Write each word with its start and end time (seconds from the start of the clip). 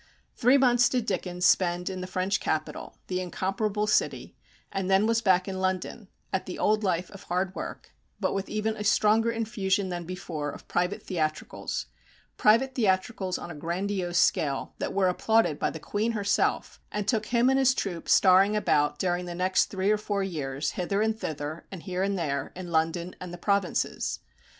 Three 0.33 0.57
months 0.57 0.89
did 0.89 1.05
Dickens 1.05 1.45
spend 1.45 1.87
in 1.87 2.01
the 2.01 2.07
French 2.07 2.39
capital, 2.39 2.97
the 3.05 3.21
incomparable 3.21 3.85
city, 3.85 4.35
and 4.71 4.89
then 4.89 5.05
was 5.05 5.21
back 5.21 5.47
in 5.47 5.59
London, 5.59 6.07
at 6.33 6.47
the 6.47 6.57
old 6.57 6.83
life 6.83 7.11
of 7.11 7.21
hard 7.25 7.53
work; 7.53 7.91
but 8.19 8.33
with 8.33 8.49
even 8.49 8.75
a 8.75 8.83
stronger 8.83 9.29
infusion 9.29 9.89
than 9.89 10.05
before 10.05 10.49
of 10.49 10.67
private 10.67 11.03
theatricals 11.03 11.85
private 12.35 12.73
theatricals 12.73 13.37
on 13.37 13.51
a 13.51 13.53
grandiose 13.55 14.17
scale, 14.17 14.73
that 14.79 14.91
were 14.95 15.07
applauded 15.07 15.59
by 15.59 15.69
the 15.69 15.79
Queen 15.79 16.13
herself, 16.13 16.81
and 16.91 17.07
took 17.07 17.27
him 17.27 17.47
and 17.47 17.59
his 17.59 17.75
troupe 17.75 18.09
starring 18.09 18.55
about 18.55 18.97
during 18.97 19.25
the 19.25 19.35
next 19.35 19.65
three 19.65 19.91
or 19.91 19.99
four 19.99 20.23
years, 20.23 20.71
hither 20.71 21.03
and 21.03 21.19
thither, 21.19 21.67
and 21.71 21.83
here 21.83 22.01
and 22.01 22.17
there, 22.17 22.51
in 22.55 22.71
London 22.71 23.15
and 23.21 23.31
the 23.31 23.37
provinces. 23.37 24.19